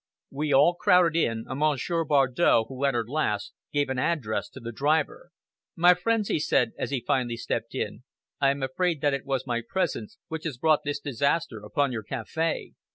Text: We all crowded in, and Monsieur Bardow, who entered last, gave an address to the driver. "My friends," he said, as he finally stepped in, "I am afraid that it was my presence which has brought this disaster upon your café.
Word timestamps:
We 0.31 0.51
all 0.51 0.73
crowded 0.73 1.15
in, 1.15 1.45
and 1.47 1.59
Monsieur 1.59 2.03
Bardow, 2.03 2.65
who 2.67 2.85
entered 2.85 3.07
last, 3.07 3.53
gave 3.71 3.87
an 3.87 3.99
address 3.99 4.49
to 4.49 4.59
the 4.59 4.71
driver. 4.71 5.29
"My 5.75 5.93
friends," 5.93 6.27
he 6.27 6.39
said, 6.39 6.71
as 6.75 6.89
he 6.89 7.03
finally 7.05 7.37
stepped 7.37 7.75
in, 7.75 8.01
"I 8.39 8.49
am 8.49 8.63
afraid 8.63 9.01
that 9.01 9.13
it 9.13 9.27
was 9.27 9.45
my 9.45 9.61
presence 9.61 10.17
which 10.27 10.45
has 10.45 10.57
brought 10.57 10.81
this 10.83 10.99
disaster 10.99 11.59
upon 11.59 11.91
your 11.91 12.03
café. 12.03 12.71